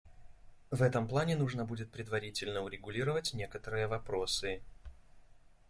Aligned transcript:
В 0.71 0.81
этом 0.81 1.07
плане 1.07 1.35
нужно 1.35 1.63
будет 1.63 1.91
предварительно 1.91 2.61
урегулировать 2.63 3.35
некоторые 3.35 3.85
вопросы. 3.85 4.63